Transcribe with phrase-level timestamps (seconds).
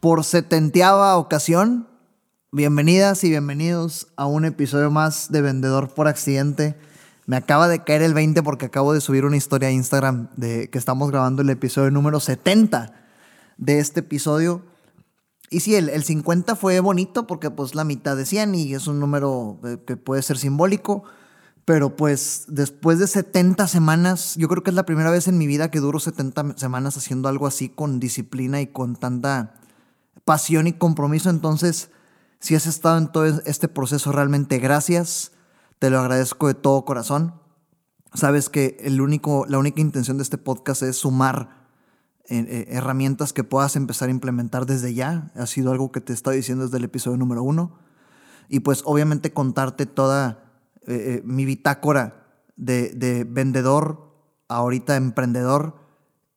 [0.00, 1.86] por setenteava ocasión,
[2.52, 6.74] bienvenidas y bienvenidos a un episodio más de Vendedor por Accidente.
[7.26, 10.70] Me acaba de caer el 20 porque acabo de subir una historia a Instagram de
[10.70, 12.94] que estamos grabando el episodio número 70
[13.58, 14.62] de este episodio.
[15.50, 18.86] Y sí, el, el 50 fue bonito porque pues la mitad de 100 y es
[18.86, 21.04] un número eh, que puede ser simbólico.
[21.66, 25.46] Pero pues después de 70 semanas, yo creo que es la primera vez en mi
[25.46, 29.59] vida que duro 70 semanas haciendo algo así con disciplina y con tanta
[30.30, 31.28] pasión y compromiso.
[31.28, 31.90] Entonces,
[32.38, 35.32] si has estado en todo este proceso, realmente gracias.
[35.80, 37.34] Te lo agradezco de todo corazón.
[38.14, 41.66] Sabes que el único, la única intención de este podcast es sumar
[42.28, 45.32] eh, eh, herramientas que puedas empezar a implementar desde ya.
[45.34, 47.80] Ha sido algo que te he estado diciendo desde el episodio número uno.
[48.48, 50.44] Y pues obviamente contarte toda
[50.86, 54.14] eh, mi bitácora de, de vendedor,
[54.46, 55.79] ahorita emprendedor,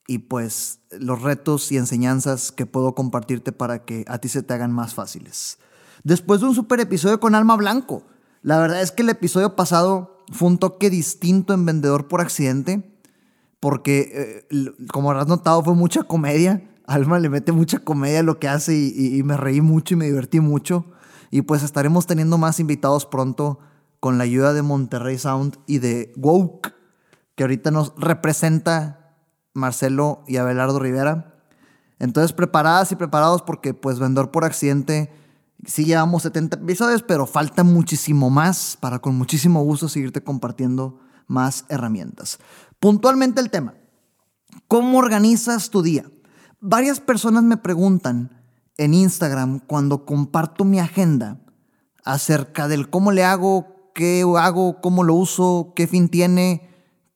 [0.08, 4.54] y pues los retos y enseñanzas que puedo compartirte para que a ti se te
[4.54, 5.60] hagan más fáciles.
[6.04, 8.04] Después de un super episodio con Alma Blanco,
[8.42, 13.00] la verdad es que el episodio pasado fue un toque distinto en Vendedor por Accidente,
[13.60, 16.70] porque eh, como habrás notado fue mucha comedia.
[16.86, 19.98] Alma le mete mucha comedia a lo que hace y, y me reí mucho y
[19.98, 20.86] me divertí mucho.
[21.32, 23.60] Y pues estaremos teniendo más invitados pronto
[24.02, 26.74] con la ayuda de Monterrey Sound y de Woke,
[27.36, 29.03] que ahorita nos representa
[29.54, 31.36] Marcelo y Abelardo Rivera.
[32.00, 35.12] Entonces, preparadas y preparados porque, pues, Vendedor por Accidente,
[35.66, 41.66] sí llevamos 70 episodios, pero falta muchísimo más para con muchísimo gusto seguirte compartiendo más
[41.70, 42.40] herramientas.
[42.80, 43.76] Puntualmente el tema,
[44.68, 46.06] ¿cómo organizas tu día?
[46.60, 48.42] Varias personas me preguntan
[48.78, 51.40] en Instagram cuando comparto mi agenda
[52.04, 56.70] acerca del cómo le hago, qué hago, cómo lo uso, qué fin tiene,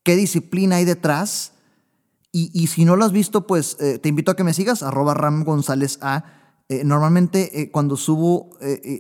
[0.04, 1.54] qué disciplina hay detrás.
[2.40, 5.16] Y, si no lo has visto, pues eh, te invito a que me sigas, arroba
[5.16, 6.24] Ram González A.
[6.70, 8.52] Eh, normalmente eh, cuando subo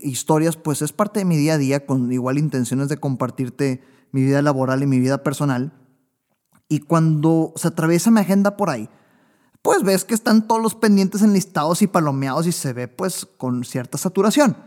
[0.02, 4.24] historias, pues es parte de mi día a día, con igual intenciones de compartirte mi
[4.24, 5.72] vida laboral y mi vida personal.
[6.68, 8.90] Y cuando se atraviesa mi agenda por ahí,
[9.62, 13.64] pues ves que están todos los pendientes enlistados y palomeados y se ve pues con
[13.64, 14.58] cierta saturación.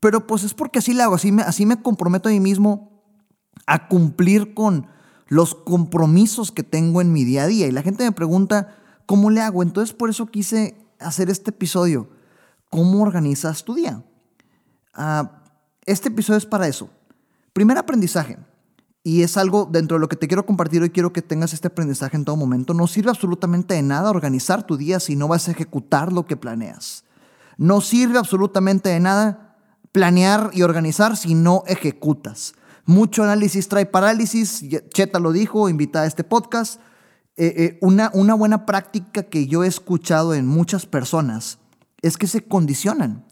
[0.00, 3.02] Pero pues es porque así le hago, así me, así me comprometo a mí mismo
[3.66, 4.86] a cumplir con
[5.26, 7.66] los compromisos que tengo en mi día a día.
[7.66, 8.76] Y la gente me pregunta,
[9.06, 9.62] ¿cómo le hago?
[9.62, 12.08] Entonces por eso quise hacer este episodio.
[12.70, 14.04] ¿Cómo organizas tu día?
[14.94, 15.42] Ah,
[15.84, 16.90] este episodio es para eso.
[17.52, 18.38] Primer aprendizaje.
[19.02, 21.68] Y es algo dentro de lo que te quiero compartir hoy, quiero que tengas este
[21.68, 22.74] aprendizaje en todo momento.
[22.74, 26.36] No sirve absolutamente de nada organizar tu día si no vas a ejecutar lo que
[26.36, 27.04] planeas.
[27.56, 29.56] No sirve absolutamente de nada
[29.92, 32.54] planear y organizar si no ejecutas.
[32.86, 34.64] Mucho análisis trae parálisis.
[34.94, 36.80] Cheta lo dijo, invita a este podcast.
[37.36, 41.58] Eh, eh, una, una buena práctica que yo he escuchado en muchas personas
[42.00, 43.26] es que se condicionan.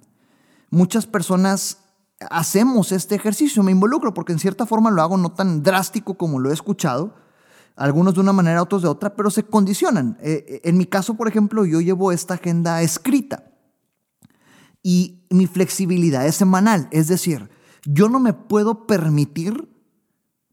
[0.71, 1.79] Muchas personas
[2.31, 6.41] hacemos este ejercicio, me involucro porque en cierta forma lo hago no tan drástico como
[6.41, 7.15] lo he escuchado,
[7.77, 10.19] algunos de una manera, otros de otra, pero se condicionan.
[10.21, 13.45] Eh, en mi caso, por ejemplo, yo llevo esta agenda escrita
[14.83, 17.49] y mi flexibilidad es semanal, es decir,
[17.85, 19.69] yo no me puedo permitir,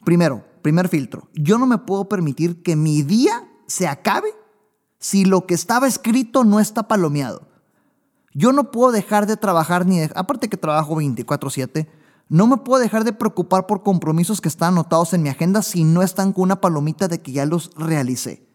[0.04, 4.30] primero, primer filtro, yo no me puedo permitir que mi día se acabe
[5.00, 7.48] si lo que estaba escrito no está palomeado.
[8.34, 11.88] Yo no puedo dejar de trabajar ni de, aparte que trabajo 24/7,
[12.30, 15.84] no me puedo dejar de preocupar por compromisos que están anotados en mi agenda si
[15.84, 18.48] no están con una palomita de que ya los realicé.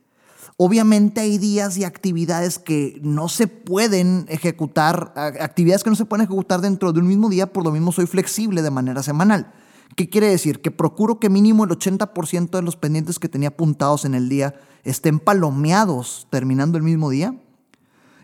[0.57, 6.25] Obviamente hay días y actividades que no se pueden ejecutar, actividades que no se pueden
[6.25, 9.53] ejecutar dentro de un mismo día, por lo mismo soy flexible de manera semanal.
[9.95, 10.61] ¿Qué quiere decir?
[10.61, 14.55] Que procuro que mínimo el 80% de los pendientes que tenía apuntados en el día
[14.85, 17.35] estén palomeados terminando el mismo día.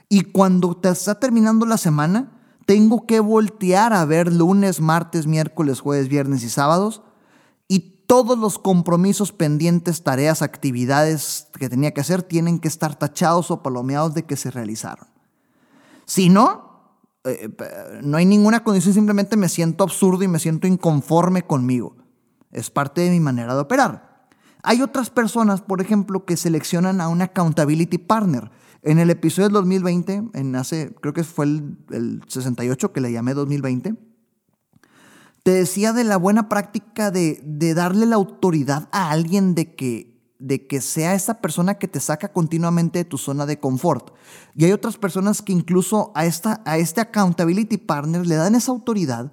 [0.08, 2.32] Y cuando te está terminando la semana,
[2.66, 7.02] tengo que voltear a ver lunes, martes, miércoles, jueves, viernes y sábados
[8.12, 13.62] todos los compromisos pendientes, tareas, actividades que tenía que hacer tienen que estar tachados o
[13.62, 15.06] palomeados de que se realizaron.
[16.04, 17.48] Si no, eh,
[18.02, 21.96] no hay ninguna condición, simplemente me siento absurdo y me siento inconforme conmigo.
[22.50, 24.26] Es parte de mi manera de operar.
[24.62, 28.50] Hay otras personas, por ejemplo, que seleccionan a un accountability partner.
[28.82, 33.32] En el episodio del 2020, en hace, creo que fue el 68 que le llamé
[33.32, 33.94] 2020,
[35.42, 40.34] te decía de la buena práctica de, de darle la autoridad a alguien de que,
[40.38, 44.12] de que sea esa persona que te saca continuamente de tu zona de confort.
[44.54, 48.70] Y hay otras personas que incluso a, esta, a este accountability partner le dan esa
[48.70, 49.32] autoridad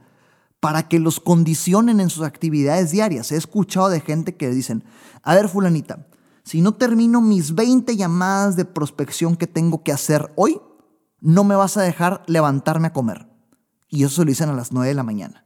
[0.60, 3.32] para que los condicionen en sus actividades diarias.
[3.32, 4.84] He escuchado de gente que dicen,
[5.24, 6.08] a ver fulanita,
[6.44, 10.60] si no termino mis 20 llamadas de prospección que tengo que hacer hoy,
[11.22, 13.28] no me vas a dejar levantarme a comer.
[13.88, 15.46] Y eso lo dicen a las 9 de la mañana.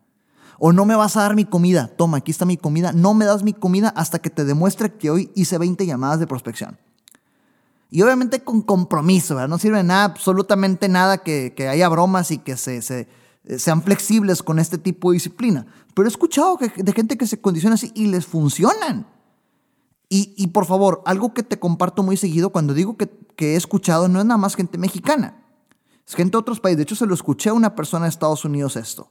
[0.59, 1.87] O no me vas a dar mi comida.
[1.87, 2.93] Toma, aquí está mi comida.
[2.93, 6.27] No me das mi comida hasta que te demuestre que hoy hice 20 llamadas de
[6.27, 6.77] prospección.
[7.89, 9.49] Y obviamente con compromiso, ¿verdad?
[9.49, 14.77] No sirve nada, absolutamente nada que, haya bromas y que se, sean flexibles con este
[14.77, 15.67] tipo de disciplina.
[15.93, 19.07] Pero he escuchado de gente que se condiciona así y les funcionan.
[20.15, 24.07] Y, por favor, algo que te comparto muy seguido cuando digo que, que he escuchado
[24.07, 25.43] no es nada más gente mexicana.
[26.07, 26.77] Es gente de otros países.
[26.77, 29.09] De hecho, se lo escuché a una persona de Estados Unidos esto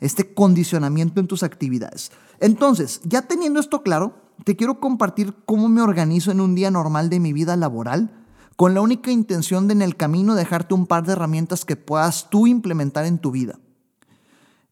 [0.00, 2.10] este condicionamiento en tus actividades.
[2.40, 4.14] Entonces, ya teniendo esto claro,
[4.44, 8.16] te quiero compartir cómo me organizo en un día normal de mi vida laboral,
[8.56, 12.28] con la única intención de en el camino dejarte un par de herramientas que puedas
[12.28, 13.58] tú implementar en tu vida.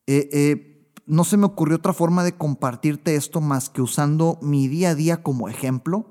[0.06, 4.68] Eh, eh, no se me ocurrió otra forma de compartirte esto más que usando mi
[4.68, 6.10] día a día como ejemplo,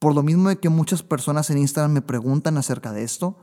[0.00, 3.38] por lo mismo de que muchas personas en Instagram me preguntan acerca de esto.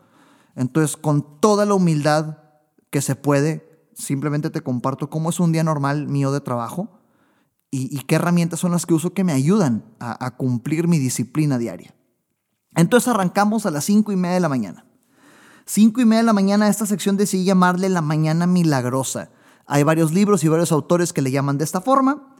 [0.55, 2.39] Entonces, con toda la humildad
[2.89, 7.01] que se puede, simplemente te comparto cómo es un día normal mío de trabajo
[7.73, 11.95] y, qué herramientas son las que uso que me ayudan a, cumplir mi disciplina diaria.
[12.75, 14.85] Entonces arrancamos a las cinco y media de la mañana.
[15.65, 19.31] Cinco y media de la mañana, esta sección decidí llamarle la mañana milagrosa.
[19.67, 22.35] Hay varios libros y varios autores que le llaman de esta forma.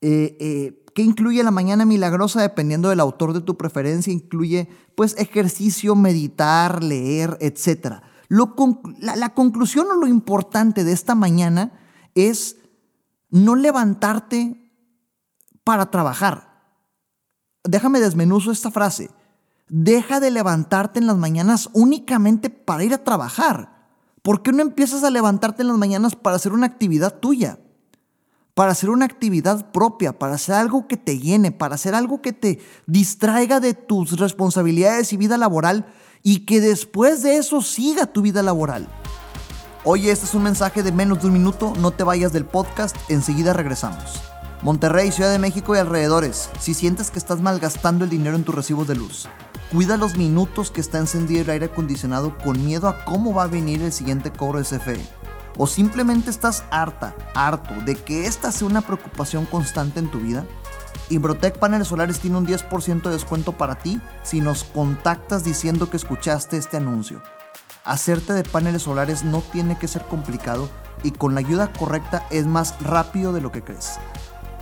[0.00, 2.40] Eh, eh, ¿Qué incluye la mañana milagrosa?
[2.40, 9.94] Dependiendo del autor de tu preferencia, incluye pues ejercicio, meditar, leer, etcétera la, conclusión o
[9.94, 11.72] lo importante de esta mañana
[12.14, 12.56] es
[13.28, 14.72] no levantarte
[15.64, 16.62] para trabajar.
[17.64, 19.10] Déjame desmenuzo esta frase.
[19.68, 23.88] Deja de levantarte en las mañanas únicamente para ir a trabajar.
[24.22, 27.58] ¿Por qué no empiezas a levantarte en las mañanas para hacer una actividad tuya?
[28.54, 32.32] Para hacer una actividad propia, para hacer algo que te llene, para hacer algo que
[32.32, 38.22] te distraiga de tus responsabilidades y vida laboral y que después de eso siga tu
[38.22, 38.86] vida laboral.
[39.84, 42.94] Oye, este es un mensaje de menos de un minuto, no te vayas del podcast,
[43.08, 44.20] enseguida regresamos.
[44.62, 48.54] Monterrey, Ciudad de México y alrededores, si sientes que estás malgastando el dinero en tus
[48.54, 49.26] recibos de luz,
[49.72, 53.48] cuida los minutos que está encendido el aire acondicionado con miedo a cómo va a
[53.48, 55.19] venir el siguiente cobro de CFE.
[55.62, 60.46] O simplemente estás harta, harto de que esta sea una preocupación constante en tu vida.
[61.10, 65.98] Imbrotec Paneles Solares tiene un 10% de descuento para ti si nos contactas diciendo que
[65.98, 67.20] escuchaste este anuncio.
[67.84, 70.70] Hacerte de paneles solares no tiene que ser complicado
[71.02, 73.98] y con la ayuda correcta es más rápido de lo que crees.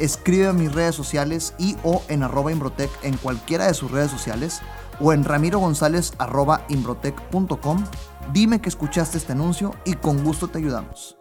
[0.01, 4.11] Escribe a mis redes sociales y o en arroba Imbrotec en cualquiera de sus redes
[4.11, 4.63] sociales
[4.99, 7.85] o en ramiro gonzález arroba imbrotec.com.
[8.33, 11.17] Dime que escuchaste este anuncio y con gusto te ayudamos.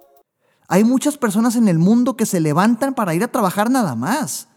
[0.68, 4.50] Hay muchas personas en el mundo que se levantan para ir a trabajar nada más.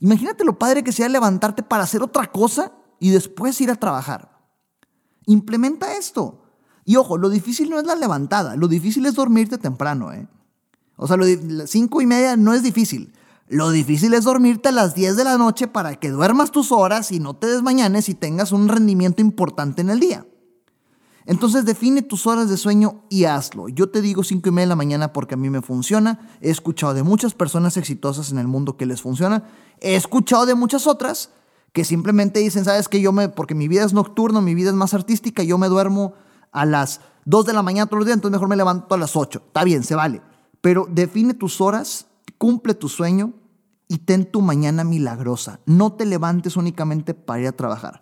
[0.00, 4.38] Imagínate lo padre que sea levantarte para hacer otra cosa y después ir a trabajar.
[5.24, 6.42] Implementa esto.
[6.84, 10.12] Y ojo, lo difícil no es la levantada, lo difícil es dormirte temprano.
[10.12, 10.28] ¿eh?
[10.96, 11.24] O sea, lo
[11.66, 13.14] cinco y media no es difícil.
[13.48, 17.10] Lo difícil es dormirte a las 10 de la noche para que duermas tus horas
[17.10, 20.26] y no te desmañanes y tengas un rendimiento importante en el día.
[21.26, 23.68] Entonces define tus horas de sueño y hazlo.
[23.68, 26.30] Yo te digo 5 y media de la mañana porque a mí me funciona.
[26.40, 29.44] He escuchado de muchas personas exitosas en el mundo que les funciona.
[29.80, 31.30] He escuchado de muchas otras
[31.72, 34.74] que simplemente dicen, sabes que yo me, porque mi vida es nocturna, mi vida es
[34.76, 36.14] más artística, yo me duermo
[36.52, 39.16] a las 2 de la mañana todos los días, entonces mejor me levanto a las
[39.16, 39.42] 8.
[39.48, 40.22] Está bien, se vale.
[40.60, 42.06] Pero define tus horas,
[42.38, 43.34] cumple tu sueño
[43.88, 45.60] y ten tu mañana milagrosa.
[45.66, 48.00] No te levantes únicamente para ir a trabajar.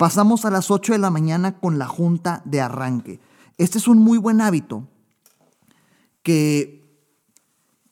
[0.00, 3.20] Pasamos a las 8 de la mañana con la junta de arranque.
[3.58, 4.88] Este es un muy buen hábito
[6.22, 7.04] que,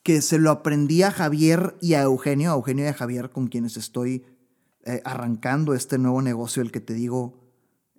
[0.01, 3.45] que se lo aprendí a Javier y a Eugenio, a Eugenio y a Javier, con
[3.45, 4.25] quienes estoy
[4.85, 7.43] eh, arrancando este nuevo negocio, el que te digo,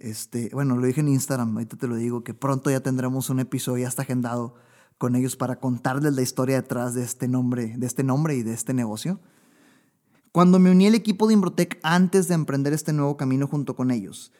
[0.00, 3.38] este, bueno, lo dije en Instagram, ahorita te lo digo, que pronto ya tendremos un
[3.38, 4.57] episodio, ya está agendado
[4.99, 8.55] con ellos para contarles la historia detrás de este nombre, de este nombre y de
[8.55, 9.21] este negocio.
[10.33, 13.91] Cuando me uní al equipo de Imbrotec antes de emprender este nuevo camino junto con
[13.91, 14.33] ellos,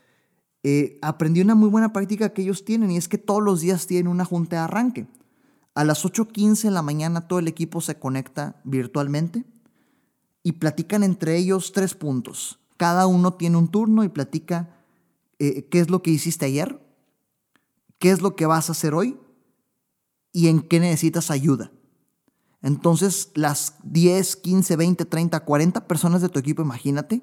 [0.63, 3.87] eh, aprendí una muy buena práctica que ellos tienen y es que todos los días
[3.87, 5.07] tienen una junta de arranque.
[5.75, 9.45] A las 8.15 de la mañana todo el equipo se conecta virtualmente
[10.43, 12.61] y platican entre ellos tres puntos.
[12.77, 14.77] Cada uno tiene un turno y platica
[15.39, 16.81] eh, qué es lo que hiciste ayer,
[17.99, 19.19] qué es lo que vas a hacer hoy
[20.33, 21.73] y en qué necesitas ayuda.
[22.63, 27.23] Entonces, las 10, 15, 20, 30, 40 personas de tu equipo, imagínate,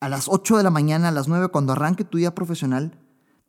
[0.00, 2.98] a las 8 de la mañana, a las 9, cuando arranque tu día profesional,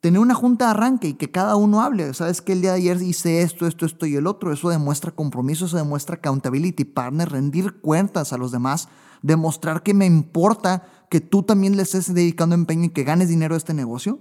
[0.04, 2.12] tener una junta de arranque y que cada uno hable.
[2.14, 4.52] Sabes que el día de ayer hice esto, esto, esto y el otro.
[4.52, 8.88] Eso demuestra compromiso, eso demuestra accountability, partner, rendir cuentas a los demás,
[9.22, 13.54] demostrar que me importa que tú también le estés dedicando empeño y que ganes dinero
[13.54, 14.20] a este negocio.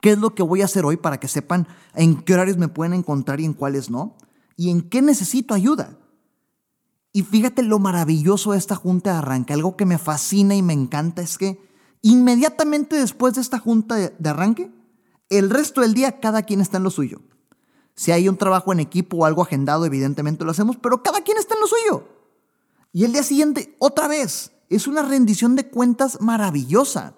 [0.00, 2.68] ¿Qué es lo que voy a hacer hoy para que sepan en qué horarios me
[2.68, 4.16] pueden encontrar y en cuáles no?
[4.56, 5.98] ¿Y en qué necesito ayuda?
[7.12, 9.52] Y fíjate lo maravilloso de esta junta de arranque.
[9.52, 11.60] Algo que me fascina y me encanta es que
[12.02, 14.70] inmediatamente después de esta junta de arranque,
[15.28, 17.20] el resto del día cada quien está en lo suyo.
[17.94, 21.38] Si hay un trabajo en equipo o algo agendado, evidentemente lo hacemos, pero cada quien
[21.38, 22.08] está en lo suyo.
[22.92, 24.52] Y el día siguiente, otra vez.
[24.70, 27.14] Es una rendición de cuentas maravillosa.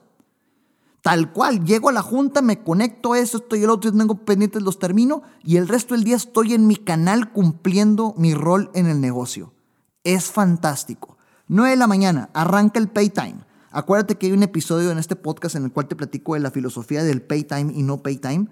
[1.06, 4.60] Tal cual, llego a la junta, me conecto a eso, estoy el otro, tengo pendientes,
[4.60, 8.86] los termino y el resto del día estoy en mi canal cumpliendo mi rol en
[8.86, 9.54] el negocio.
[10.02, 11.16] Es fantástico.
[11.46, 13.36] 9 de la mañana, arranca el pay time.
[13.70, 16.50] Acuérdate que hay un episodio en este podcast en el cual te platico de la
[16.50, 18.48] filosofía del pay time y no pay time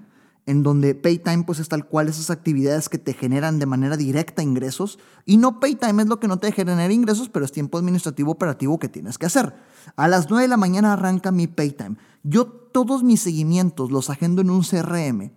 [0.46, 4.42] en donde paytime pues es tal cual esas actividades que te generan de manera directa
[4.42, 8.32] ingresos y no paytime es lo que no te genera ingresos, pero es tiempo administrativo
[8.32, 9.54] operativo que tienes que hacer.
[9.96, 11.96] A las 9 de la mañana arranca mi paytime.
[12.22, 15.32] Yo todos mis seguimientos los agendo en un CRM.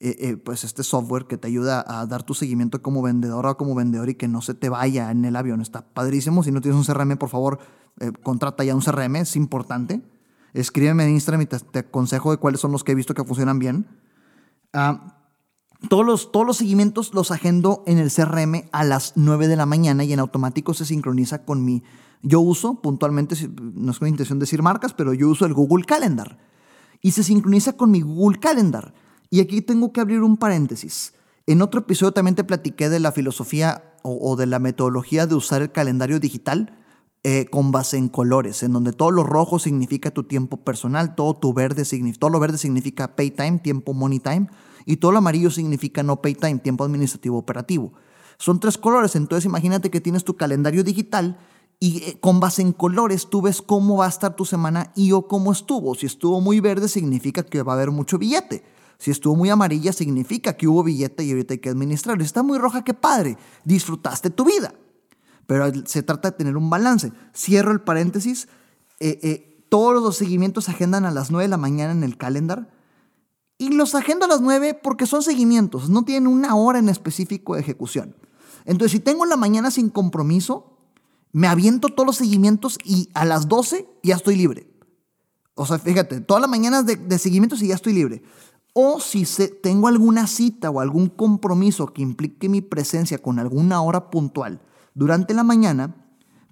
[0.00, 3.56] Eh, eh, pues este software que te ayuda a dar tu seguimiento como vendedor o
[3.56, 5.60] como vendedor y que no se te vaya en el avión.
[5.60, 6.42] Está padrísimo.
[6.42, 7.58] Si no tienes un CRM, por favor,
[8.00, 10.02] eh, contrata ya un CRM, es importante.
[10.52, 13.24] Escríbeme en Instagram y te, te aconsejo de cuáles son los que he visto que
[13.24, 13.86] funcionan bien.
[14.74, 15.14] Ah,
[15.88, 19.66] todos, los, todos los seguimientos los agendo en el CRM a las 9 de la
[19.66, 21.82] mañana y en automático se sincroniza con mi...
[22.22, 25.84] Yo uso puntualmente, no es con intención de decir marcas, pero yo uso el Google
[25.84, 26.38] Calendar.
[27.00, 28.94] Y se sincroniza con mi Google Calendar.
[29.30, 31.14] Y aquí tengo que abrir un paréntesis.
[31.46, 35.62] En otro episodio también te platiqué de la filosofía o de la metodología de usar
[35.62, 36.83] el calendario digital
[37.26, 41.32] eh, con base en colores, en donde todo lo rojo significa tu tiempo personal, todo,
[41.32, 41.82] tu verde
[42.18, 44.48] todo lo verde significa pay time, tiempo money time,
[44.84, 47.94] y todo lo amarillo significa no pay time, tiempo administrativo operativo.
[48.36, 51.38] Son tres colores, entonces imagínate que tienes tu calendario digital
[51.80, 55.12] y eh, con base en colores tú ves cómo va a estar tu semana y
[55.12, 55.94] o cómo estuvo.
[55.94, 58.62] Si estuvo muy verde significa que va a haber mucho billete.
[58.98, 62.22] Si estuvo muy amarilla significa que hubo billete y ahorita hay que administrarlo.
[62.22, 64.74] Si está muy roja, qué padre, disfrutaste tu vida
[65.46, 67.12] pero se trata de tener un balance.
[67.34, 68.48] Cierro el paréntesis.
[69.00, 72.16] Eh, eh, todos los seguimientos se agendan a las 9 de la mañana en el
[72.16, 72.70] calendar.
[73.58, 77.54] Y los agendo a las 9 porque son seguimientos, no tienen una hora en específico
[77.54, 78.16] de ejecución.
[78.64, 80.78] Entonces, si tengo la mañana sin compromiso,
[81.32, 84.68] me aviento todos los seguimientos y a las 12 ya estoy libre.
[85.54, 88.22] O sea, fíjate, todas las mañanas de, de seguimientos y ya estoy libre.
[88.72, 89.24] O si
[89.62, 94.60] tengo alguna cita o algún compromiso que implique mi presencia con alguna hora puntual,
[94.94, 95.94] durante la mañana,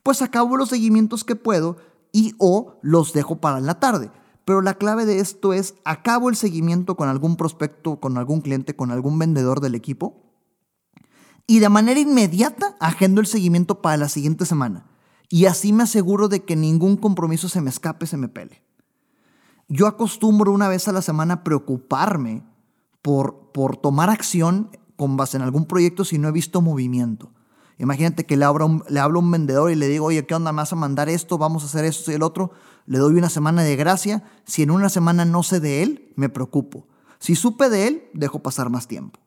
[0.02, 1.76] pues acabo los seguimientos que puedo
[2.12, 4.10] y o los dejo para la tarde.
[4.44, 8.74] Pero la clave de esto es, acabo el seguimiento con algún prospecto, con algún cliente,
[8.74, 10.22] con algún vendedor del equipo
[11.46, 14.86] y de manera inmediata agendo el seguimiento para la siguiente semana.
[15.28, 18.62] Y así me aseguro de que ningún compromiso se me escape, se me pele.
[19.68, 22.42] Yo acostumbro una vez a la semana preocuparme
[23.00, 27.30] por, por tomar acción con base en algún proyecto si no he visto movimiento.
[27.78, 30.52] Imagínate que le hablo, le hablo a un vendedor y le digo, oye, ¿qué onda?
[30.52, 31.38] ¿Me vas a mandar esto?
[31.38, 32.52] ¿Vamos a hacer esto y el otro?
[32.86, 34.22] Le doy una semana de gracia.
[34.44, 36.86] Si en una semana no sé de él, me preocupo.
[37.18, 39.20] Si supe de él, dejo pasar más tiempo.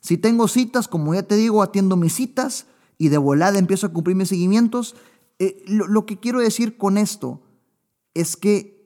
[0.00, 2.66] Si tengo citas, como ya te digo, atiendo mis citas
[2.98, 4.96] y de volada empiezo a cumplir mis seguimientos.
[5.38, 7.42] Eh, lo, lo que quiero decir con esto
[8.14, 8.82] es que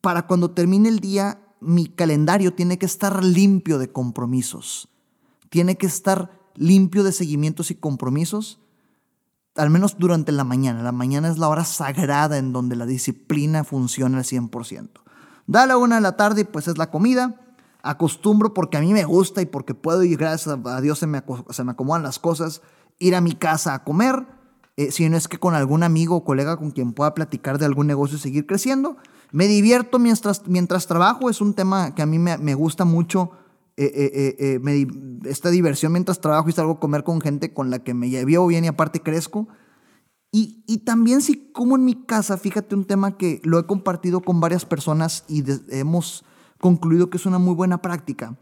[0.00, 4.88] para cuando termine el día, mi calendario tiene que estar limpio de compromisos.
[5.50, 8.60] Tiene que estar limpio de seguimientos y compromisos,
[9.56, 10.82] al menos durante la mañana.
[10.82, 14.88] La mañana es la hora sagrada en donde la disciplina funciona al 100%.
[15.46, 17.40] Da la una de la tarde, pues es la comida.
[17.82, 21.22] Acostumbro porque a mí me gusta y porque puedo y gracias a Dios se me,
[21.50, 22.62] se me acomodan las cosas,
[22.98, 24.26] ir a mi casa a comer.
[24.76, 27.66] Eh, si no es que con algún amigo o colega con quien pueda platicar de
[27.66, 28.96] algún negocio y seguir creciendo.
[29.32, 33.32] Me divierto mientras, mientras trabajo, es un tema que a mí me, me gusta mucho
[33.82, 34.86] eh, eh, eh,
[35.24, 38.46] esta diversión mientras trabajo y salgo a comer con gente con la que me llevo
[38.46, 39.48] bien y aparte crezco.
[40.30, 44.20] Y, y, también si como en mi casa, fíjate un tema que lo he compartido
[44.20, 46.26] con varias personas y hemos
[46.60, 48.36] concluido que es una muy buena práctica.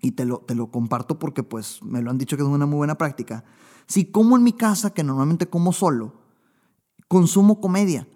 [0.00, 2.64] Y te lo, te lo comparto porque pues me lo han dicho que es una
[2.64, 3.44] muy buena práctica.
[3.86, 6.14] Si como en mi casa, que normalmente como solo,
[7.08, 8.08] consumo comedia.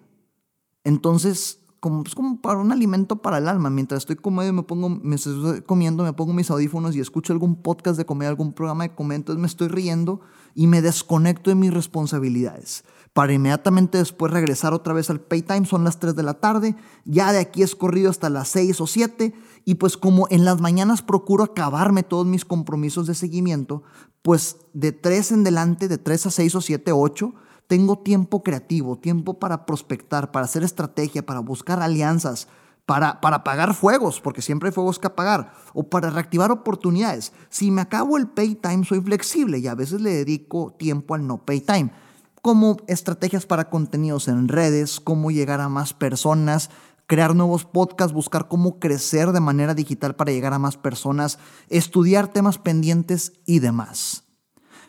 [0.83, 3.71] Entonces como, pues, como para un alimento para el alma.
[3.71, 7.55] Mientras estoy comiendo, me pongo, me estoy comiendo, me pongo mis audífonos y escucho algún
[7.55, 10.21] podcast de comedia, algún programa de comedia, entonces me estoy riendo
[10.53, 12.83] y me desconecto de mis responsabilidades.
[13.13, 17.33] Para inmediatamente después regresar otra vez al paytime, son las 3 de la tarde, ya
[17.33, 19.33] de aquí es corrido hasta las 6 o 7
[19.65, 23.81] y pues como en las mañanas procuro acabarme todos mis compromisos de seguimiento,
[24.21, 27.33] pues de 3 en delante, de 3 a 6 o 7, 8,
[27.71, 32.49] tengo tiempo creativo, tiempo para prospectar, para hacer estrategia, para buscar alianzas,
[32.85, 37.31] para, para apagar fuegos, porque siempre hay fuegos que apagar, o para reactivar oportunidades.
[37.47, 41.25] Si me acabo el pay time, soy flexible y a veces le dedico tiempo al
[41.25, 41.93] no pay time,
[42.41, 46.71] como estrategias para contenidos en redes, cómo llegar a más personas,
[47.07, 52.27] crear nuevos podcasts, buscar cómo crecer de manera digital para llegar a más personas, estudiar
[52.27, 54.25] temas pendientes y demás.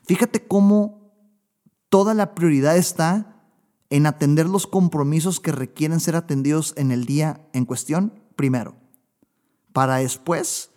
[0.04, 1.01] Fíjate cómo
[1.92, 3.36] toda la prioridad está
[3.90, 8.76] en atender los compromisos que requieren ser atendidos en el día en cuestión primero,
[9.74, 10.70] para después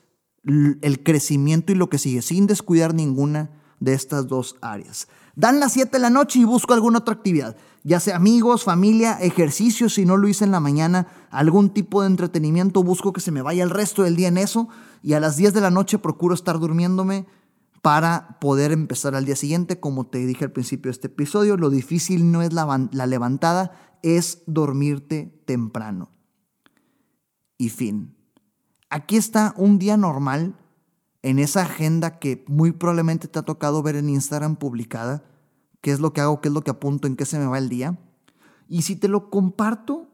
[0.43, 5.07] el crecimiento y lo que sigue, sin descuidar ninguna de estas dos áreas.
[5.37, 7.55] Dan las 7 de la noche y busco alguna otra actividad,
[7.85, 12.07] ya sea amigos, familia, ejercicio, si no lo hice en la mañana, algún tipo de
[12.07, 14.67] entretenimiento, busco que se me vaya el resto del día en eso
[15.01, 17.25] y a las 10 de la noche procuro estar durmiéndome
[17.85, 19.79] para poder empezar al día siguiente.
[19.79, 24.41] Como te dije al principio de este episodio, lo difícil no es la, levantada, es
[24.47, 26.09] dormirte temprano.
[27.59, 28.15] Y fin.
[28.89, 30.55] Aquí está un día normal
[31.21, 35.23] en esa agenda que muy probablemente te ha tocado ver en Instagram publicada,
[35.81, 37.59] qué es lo que hago, qué es lo que apunto, en qué se me va
[37.59, 37.99] el día.
[38.67, 40.09] Y si te lo comparto,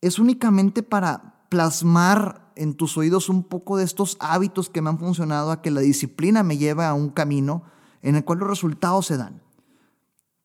[0.00, 4.98] es únicamente para plasmar en tus oídos un poco de estos hábitos que me han
[4.98, 7.64] funcionado a que la disciplina me lleve a un camino
[8.02, 9.42] en el cual los resultados se dan.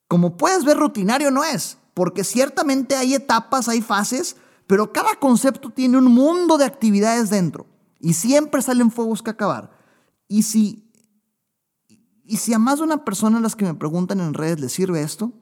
[0.08, 5.70] Como puedes ver, rutinario no es, porque ciertamente hay etapas, hay fases, pero cada concepto
[5.70, 7.68] tiene un mundo de actividades dentro
[8.00, 9.72] y siempre salen fuegos que acabar.
[10.28, 10.92] Y si,
[12.24, 15.02] y si a más de una persona las que me preguntan en redes le sirve
[15.02, 15.34] esto,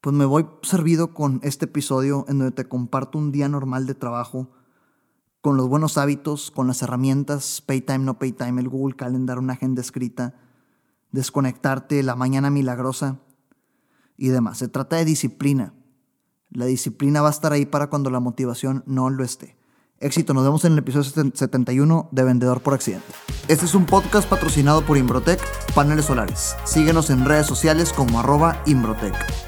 [0.00, 3.94] pues me voy servido con este episodio en donde te comparto un día normal de
[3.94, 4.48] trabajo
[5.40, 9.80] con los buenos hábitos, con las herramientas, Paytime, no Paytime, el Google Calendar, una agenda
[9.80, 10.34] escrita,
[11.12, 13.20] desconectarte, la mañana milagrosa
[14.16, 14.58] y demás.
[14.58, 15.74] Se trata de disciplina.
[16.50, 19.56] La disciplina va a estar ahí para cuando la motivación no lo esté.
[20.00, 23.06] Éxito, nos vemos en el episodio 71 de Vendedor por Accidente.
[23.48, 25.40] Este es un podcast patrocinado por Imbrotec
[25.74, 26.54] Paneles Solares.
[26.64, 29.47] Síguenos en redes sociales como arroba Imbrotec.